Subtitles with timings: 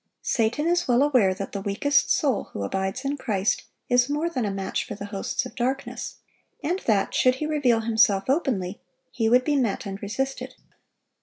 [0.23, 4.45] Satan is well aware that the weakest soul who abides in Christ is more than
[4.45, 6.15] a match for the hosts of darkness,
[6.63, 10.55] and that, should he reveal himself openly, he would be met and resisted.